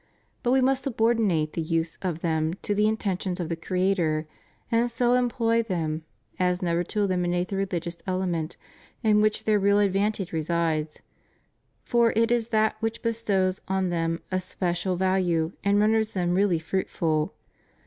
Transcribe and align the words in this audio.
But 0.41 0.49
we 0.49 0.61
must 0.61 0.83
subordinate 0.83 1.53
the 1.53 1.61
use 1.61 1.99
of 2.01 2.21
them 2.21 2.55
to 2.63 2.73
the 2.73 2.87
intentions 2.87 3.39
of 3.39 3.49
the 3.49 3.55
Creator, 3.55 4.25
and 4.71 4.89
so 4.89 5.13
employ 5.13 5.61
them 5.61 6.05
as 6.39 6.59
never 6.59 6.83
to 6.85 7.01
eliminate 7.03 7.49
the 7.49 7.55
religious 7.57 7.97
element 8.07 8.57
in 9.03 9.21
which 9.21 9.43
their 9.43 9.59
real 9.59 9.77
advantage 9.77 10.33
resides, 10.33 11.03
for 11.83 12.13
it 12.15 12.31
is 12.31 12.47
that 12.47 12.77
which 12.79 13.03
bestows 13.03 13.61
on 13.67 13.89
them 13.91 14.21
a 14.31 14.39
special 14.39 14.95
value 14.95 15.51
and 15.63 15.79
renders 15.79 16.13
them 16.13 16.33
really 16.33 16.57
fruitful. 16.57 17.35